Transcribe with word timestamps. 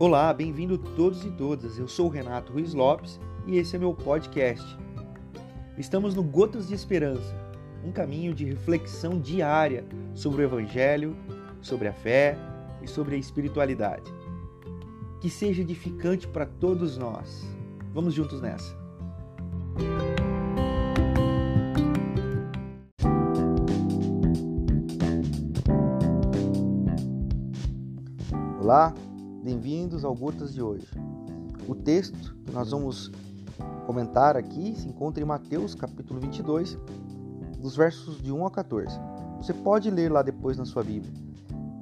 Olá, 0.00 0.32
bem-vindo 0.32 0.78
todos 0.78 1.24
e 1.24 1.30
todas. 1.32 1.76
Eu 1.76 1.88
sou 1.88 2.06
o 2.06 2.08
Renato 2.08 2.52
Ruiz 2.52 2.72
Lopes 2.72 3.18
e 3.48 3.58
esse 3.58 3.74
é 3.74 3.80
meu 3.80 3.92
podcast. 3.92 4.78
Estamos 5.76 6.14
no 6.14 6.22
Gotas 6.22 6.68
de 6.68 6.74
Esperança, 6.74 7.34
um 7.84 7.90
caminho 7.90 8.32
de 8.32 8.44
reflexão 8.44 9.18
diária 9.18 9.84
sobre 10.14 10.42
o 10.42 10.44
Evangelho, 10.44 11.16
sobre 11.60 11.88
a 11.88 11.92
fé 11.92 12.38
e 12.80 12.86
sobre 12.86 13.16
a 13.16 13.18
espiritualidade. 13.18 14.08
Que 15.20 15.28
seja 15.28 15.62
edificante 15.62 16.28
para 16.28 16.46
todos 16.46 16.96
nós. 16.96 17.44
Vamos 17.92 18.14
juntos 18.14 18.40
nessa. 18.40 18.78
Olá, 28.60 28.94
Bem-vindos 29.42 30.04
ao 30.04 30.14
Gotas 30.16 30.52
de 30.52 30.60
hoje. 30.60 30.88
O 31.68 31.74
texto 31.74 32.34
que 32.44 32.50
nós 32.50 32.72
vamos 32.72 33.10
comentar 33.86 34.36
aqui 34.36 34.74
se 34.76 34.88
encontra 34.88 35.22
em 35.22 35.26
Mateus 35.26 35.76
capítulo 35.76 36.18
22, 36.18 36.76
dos 37.60 37.76
versos 37.76 38.20
de 38.20 38.32
1 38.32 38.46
a 38.46 38.50
14. 38.50 38.98
Você 39.36 39.54
pode 39.54 39.90
ler 39.90 40.10
lá 40.10 40.22
depois 40.22 40.56
na 40.56 40.64
sua 40.64 40.82
Bíblia. 40.82 41.12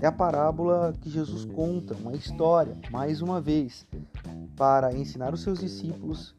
É 0.00 0.06
a 0.06 0.12
parábola 0.12 0.94
que 0.98 1.10
Jesus 1.10 1.44
conta, 1.44 1.94
uma 1.94 2.14
história, 2.14 2.74
mais 2.90 3.20
uma 3.20 3.38
vez, 3.38 3.86
para 4.56 4.94
ensinar 4.94 5.34
os 5.34 5.42
seus 5.42 5.58
discípulos, 5.58 6.34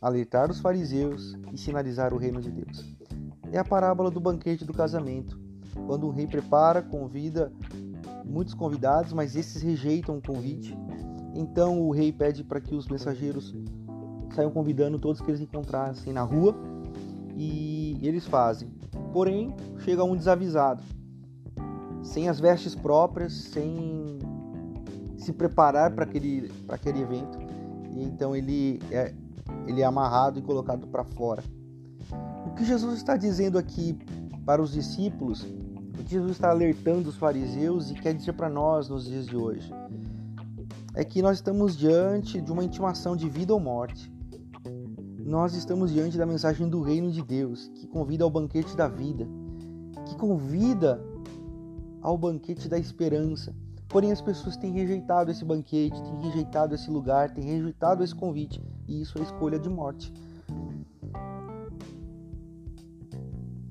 alertar 0.00 0.50
os 0.50 0.60
fariseus 0.60 1.34
e 1.52 1.56
sinalizar 1.58 2.12
o 2.12 2.18
reino 2.18 2.42
de 2.42 2.50
Deus. 2.50 2.84
É 3.50 3.58
a 3.58 3.64
parábola 3.64 4.10
do 4.10 4.20
banquete 4.20 4.64
do 4.64 4.74
casamento, 4.74 5.40
quando 5.86 6.06
o 6.06 6.10
rei 6.10 6.26
prepara, 6.26 6.82
convida 6.82 7.50
muitos 8.24 8.54
convidados, 8.54 9.12
mas 9.12 9.36
esses 9.36 9.62
rejeitam 9.62 10.18
o 10.18 10.22
convite. 10.22 10.76
Então 11.34 11.80
o 11.82 11.90
rei 11.90 12.12
pede 12.12 12.44
para 12.44 12.60
que 12.60 12.74
os 12.74 12.88
mensageiros 12.88 13.54
saiam 14.34 14.50
convidando 14.50 14.98
todos 14.98 15.20
que 15.20 15.30
eles 15.30 15.40
encontrassem 15.40 16.12
na 16.12 16.22
rua 16.22 16.54
e 17.36 17.98
eles 18.02 18.26
fazem. 18.26 18.70
Porém, 19.12 19.54
chega 19.78 20.02
um 20.04 20.16
desavisado, 20.16 20.82
sem 22.02 22.28
as 22.28 22.40
vestes 22.40 22.74
próprias, 22.74 23.32
sem 23.32 24.18
se 25.16 25.32
preparar 25.32 25.92
para 25.92 26.04
aquele, 26.04 26.50
aquele 26.68 27.00
evento, 27.00 27.38
e 27.92 28.02
então 28.02 28.34
ele 28.36 28.80
é, 28.90 29.14
ele 29.66 29.80
é 29.80 29.84
amarrado 29.84 30.38
e 30.38 30.42
colocado 30.42 30.86
para 30.86 31.04
fora. 31.04 31.42
O 32.46 32.54
que 32.54 32.64
Jesus 32.64 32.96
está 32.96 33.16
dizendo 33.16 33.56
aqui 33.56 33.98
para 34.44 34.60
os 34.60 34.72
discípulos 34.72 35.46
Jesus 36.06 36.32
está 36.32 36.50
alertando 36.50 37.08
os 37.08 37.16
fariseus 37.16 37.90
e 37.90 37.94
quer 37.94 38.14
dizer 38.14 38.32
para 38.34 38.48
nós 38.48 38.88
nos 38.88 39.04
dias 39.04 39.26
de 39.26 39.36
hoje 39.36 39.72
é 40.94 41.04
que 41.04 41.20
nós 41.20 41.38
estamos 41.38 41.76
diante 41.76 42.40
de 42.40 42.52
uma 42.52 42.64
intimação 42.64 43.16
de 43.16 43.28
vida 43.28 43.52
ou 43.52 43.58
morte. 43.58 44.12
Nós 45.18 45.54
estamos 45.54 45.92
diante 45.92 46.16
da 46.16 46.24
mensagem 46.24 46.68
do 46.68 46.82
reino 46.82 47.10
de 47.10 47.20
Deus, 47.20 47.68
que 47.74 47.86
convida 47.86 48.22
ao 48.22 48.30
banquete 48.30 48.76
da 48.76 48.86
vida, 48.86 49.26
que 50.06 50.14
convida 50.16 51.02
ao 52.00 52.16
banquete 52.16 52.68
da 52.68 52.78
esperança. 52.78 53.52
Porém, 53.88 54.12
as 54.12 54.20
pessoas 54.20 54.56
têm 54.56 54.72
rejeitado 54.72 55.30
esse 55.30 55.44
banquete, 55.44 56.00
têm 56.00 56.20
rejeitado 56.20 56.74
esse 56.74 56.88
lugar, 56.90 57.30
têm 57.30 57.44
rejeitado 57.44 58.04
esse 58.04 58.14
convite, 58.14 58.62
e 58.86 59.00
isso 59.00 59.18
é 59.18 59.22
escolha 59.22 59.58
de 59.58 59.68
morte. 59.68 60.12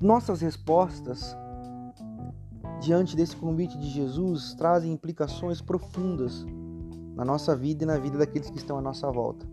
Nossas 0.00 0.42
respostas 0.42 1.34
diante 2.80 3.16
desse 3.16 3.36
convite 3.36 3.78
de 3.78 3.88
Jesus 3.88 4.54
trazem 4.54 4.92
implicações 4.92 5.60
profundas 5.60 6.46
na 7.14 7.24
nossa 7.24 7.56
vida 7.56 7.84
e 7.84 7.86
na 7.86 7.98
vida 7.98 8.18
daqueles 8.18 8.50
que 8.50 8.58
estão 8.58 8.78
à 8.78 8.82
nossa 8.82 9.10
volta. 9.10 9.46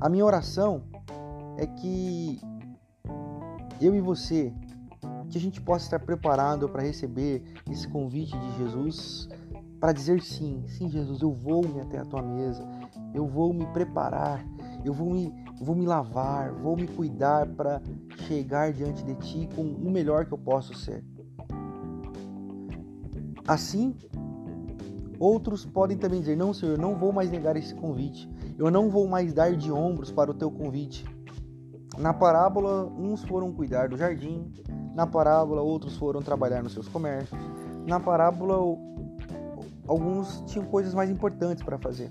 A 0.00 0.08
minha 0.08 0.24
oração 0.24 0.82
é 1.56 1.66
que 1.66 2.40
eu 3.80 3.94
e 3.94 4.00
você, 4.00 4.52
que 5.28 5.36
a 5.36 5.40
gente 5.40 5.60
possa 5.60 5.86
estar 5.86 5.98
preparado 5.98 6.68
para 6.68 6.82
receber 6.82 7.42
esse 7.70 7.88
convite 7.88 8.38
de 8.38 8.58
Jesus, 8.58 9.28
para 9.80 9.92
dizer 9.92 10.22
sim, 10.22 10.62
sim, 10.68 10.88
Jesus, 10.88 11.22
eu 11.22 11.32
vou 11.32 11.66
me 11.66 11.80
até 11.80 11.98
a 11.98 12.04
tua 12.04 12.22
mesa, 12.22 12.64
eu 13.12 13.26
vou 13.26 13.52
me 13.52 13.66
preparar, 13.66 14.44
eu 14.84 14.92
vou 14.92 15.10
me, 15.10 15.34
vou 15.60 15.74
me 15.74 15.86
lavar, 15.86 16.52
vou 16.52 16.76
me 16.76 16.86
cuidar 16.86 17.48
para 17.48 17.82
chegar 18.28 18.72
diante 18.72 19.04
de 19.04 19.16
ti 19.16 19.48
com 19.56 19.62
o 19.62 19.90
melhor 19.90 20.26
que 20.26 20.32
eu 20.32 20.38
posso 20.38 20.74
ser. 20.74 21.04
Assim, 23.46 23.94
outros 25.18 25.64
podem 25.64 25.96
também 25.96 26.20
dizer: 26.20 26.36
Não, 26.36 26.52
Senhor, 26.52 26.78
não 26.78 26.94
vou 26.94 27.12
mais 27.12 27.30
negar 27.30 27.56
esse 27.56 27.74
convite. 27.74 28.28
Eu 28.58 28.70
não 28.70 28.90
vou 28.90 29.08
mais 29.08 29.32
dar 29.32 29.54
de 29.56 29.72
ombros 29.72 30.10
para 30.10 30.30
o 30.30 30.34
teu 30.34 30.50
convite. 30.50 31.04
Na 31.98 32.14
parábola, 32.14 32.86
uns 32.86 33.22
foram 33.24 33.52
cuidar 33.52 33.88
do 33.88 33.96
jardim, 33.96 34.50
na 34.94 35.06
parábola, 35.06 35.62
outros 35.62 35.96
foram 35.96 36.20
trabalhar 36.20 36.62
nos 36.62 36.72
seus 36.72 36.88
comércios. 36.88 37.40
Na 37.86 37.98
parábola, 37.98 38.78
alguns 39.86 40.42
tinham 40.46 40.66
coisas 40.66 40.94
mais 40.94 41.10
importantes 41.10 41.62
para 41.62 41.78
fazer. 41.78 42.10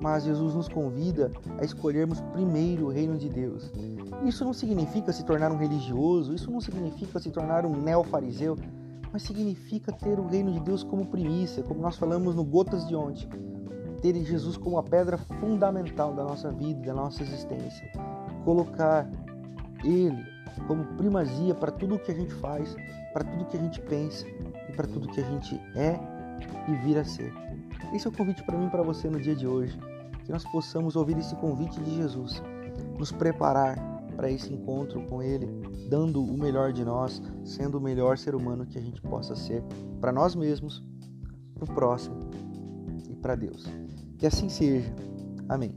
Mas 0.00 0.24
Jesus 0.24 0.54
nos 0.54 0.68
convida 0.68 1.30
a 1.58 1.64
escolhermos 1.64 2.20
primeiro 2.32 2.86
o 2.86 2.90
reino 2.90 3.18
de 3.18 3.28
Deus. 3.28 3.70
Isso 4.24 4.44
não 4.44 4.52
significa 4.52 5.12
se 5.12 5.24
tornar 5.24 5.52
um 5.52 5.56
religioso, 5.56 6.34
isso 6.34 6.50
não 6.50 6.60
significa 6.60 7.18
se 7.18 7.30
tornar 7.30 7.66
um 7.66 7.76
neofariseu, 7.76 8.56
mas 9.12 9.22
significa 9.22 9.92
ter 9.92 10.18
o 10.18 10.26
reino 10.26 10.52
de 10.52 10.60
Deus 10.60 10.82
como 10.82 11.06
primícia, 11.06 11.62
como 11.62 11.80
nós 11.80 11.96
falamos 11.96 12.34
no 12.34 12.44
Gotas 12.44 12.86
de 12.86 12.94
ontem. 12.94 13.28
Ter 14.00 14.14
Jesus 14.24 14.56
como 14.56 14.78
a 14.78 14.82
pedra 14.82 15.18
fundamental 15.18 16.14
da 16.14 16.24
nossa 16.24 16.50
vida, 16.50 16.80
da 16.86 16.94
nossa 16.94 17.22
existência. 17.22 17.90
Colocar 18.44 19.10
Ele 19.84 20.24
como 20.66 20.84
primazia 20.96 21.54
para 21.54 21.70
tudo 21.70 21.96
o 21.96 21.98
que 21.98 22.10
a 22.10 22.14
gente 22.14 22.32
faz, 22.34 22.74
para 23.12 23.24
tudo 23.24 23.42
o 23.42 23.46
que 23.46 23.56
a 23.56 23.60
gente 23.60 23.80
pensa 23.82 24.26
e 24.26 24.72
para 24.72 24.86
tudo 24.86 25.08
que 25.08 25.20
a 25.20 25.24
gente 25.24 25.54
é 25.74 25.98
e 26.68 26.74
vir 26.84 26.98
a 26.98 27.04
ser. 27.04 27.32
Esse 27.92 28.06
é 28.06 28.10
o 28.10 28.12
convite 28.12 28.42
para 28.44 28.56
mim 28.56 28.66
e 28.66 28.70
para 28.70 28.82
você 28.82 29.08
no 29.08 29.20
dia 29.20 29.34
de 29.34 29.46
hoje. 29.46 29.78
Que 30.24 30.32
nós 30.32 30.44
possamos 30.50 30.96
ouvir 30.96 31.18
esse 31.18 31.34
convite 31.36 31.80
de 31.80 31.96
Jesus, 31.96 32.42
nos 32.98 33.10
preparar 33.10 33.99
para 34.20 34.30
esse 34.30 34.52
encontro 34.52 35.00
com 35.06 35.22
Ele, 35.22 35.46
dando 35.88 36.22
o 36.22 36.36
melhor 36.36 36.74
de 36.74 36.84
nós, 36.84 37.22
sendo 37.42 37.78
o 37.78 37.80
melhor 37.80 38.18
ser 38.18 38.34
humano 38.34 38.66
que 38.66 38.76
a 38.76 38.80
gente 38.82 39.00
possa 39.00 39.34
ser 39.34 39.64
para 39.98 40.12
nós 40.12 40.34
mesmos, 40.34 40.84
para 41.54 41.64
o 41.64 41.74
próximo 41.74 42.28
e 43.08 43.16
para 43.16 43.34
Deus. 43.34 43.64
Que 44.18 44.26
assim 44.26 44.50
seja. 44.50 44.94
Amém. 45.48 45.74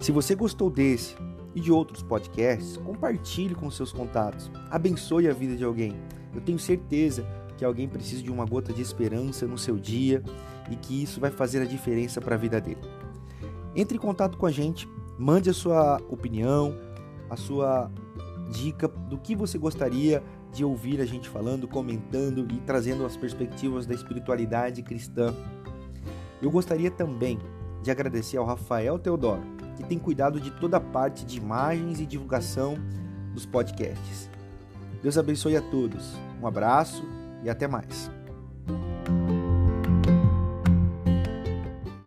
Se 0.00 0.12
você 0.12 0.34
gostou 0.34 0.68
desse 0.68 1.16
e 1.54 1.62
de 1.62 1.72
outros 1.72 2.02
podcasts, 2.02 2.76
compartilhe 2.76 3.54
com 3.54 3.70
seus 3.70 3.90
contatos. 3.90 4.50
Abençoe 4.70 5.30
a 5.30 5.32
vida 5.32 5.56
de 5.56 5.64
alguém. 5.64 5.96
Eu 6.34 6.42
tenho 6.42 6.58
certeza 6.58 7.26
que 7.62 7.64
alguém 7.64 7.88
precisa 7.88 8.20
de 8.20 8.28
uma 8.28 8.44
gota 8.44 8.72
de 8.72 8.82
esperança 8.82 9.46
no 9.46 9.56
seu 9.56 9.78
dia 9.78 10.20
e 10.68 10.74
que 10.74 11.00
isso 11.00 11.20
vai 11.20 11.30
fazer 11.30 11.62
a 11.62 11.64
diferença 11.64 12.20
para 12.20 12.34
a 12.34 12.38
vida 12.38 12.60
dele. 12.60 12.80
Entre 13.76 13.96
em 13.96 14.00
contato 14.00 14.36
com 14.36 14.46
a 14.46 14.50
gente, 14.50 14.88
mande 15.16 15.48
a 15.48 15.54
sua 15.54 16.02
opinião, 16.10 16.76
a 17.30 17.36
sua 17.36 17.88
dica 18.50 18.88
do 18.88 19.16
que 19.16 19.36
você 19.36 19.58
gostaria 19.58 20.24
de 20.52 20.64
ouvir 20.64 21.00
a 21.00 21.06
gente 21.06 21.28
falando, 21.28 21.68
comentando 21.68 22.48
e 22.52 22.58
trazendo 22.62 23.06
as 23.06 23.16
perspectivas 23.16 23.86
da 23.86 23.94
espiritualidade 23.94 24.82
cristã. 24.82 25.32
Eu 26.42 26.50
gostaria 26.50 26.90
também 26.90 27.38
de 27.80 27.92
agradecer 27.92 28.38
ao 28.38 28.44
Rafael 28.44 28.98
Teodoro, 28.98 29.42
que 29.76 29.84
tem 29.84 30.00
cuidado 30.00 30.40
de 30.40 30.50
toda 30.50 30.78
a 30.78 30.80
parte 30.80 31.24
de 31.24 31.38
imagens 31.38 32.00
e 32.00 32.06
divulgação 32.06 32.74
dos 33.32 33.46
podcasts. 33.46 34.28
Deus 35.00 35.16
abençoe 35.16 35.56
a 35.56 35.62
todos. 35.62 36.12
Um 36.42 36.46
abraço 36.48 37.21
e 37.42 37.50
até 37.50 37.66
mais. 37.66 38.10